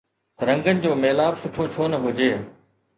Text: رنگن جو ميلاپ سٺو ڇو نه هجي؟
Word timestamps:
رنگن 0.47 0.79
جو 0.83 0.91
ميلاپ 1.03 1.35
سٺو 1.43 1.63
ڇو 1.73 1.83
نه 1.91 1.97
هجي؟ 2.03 2.31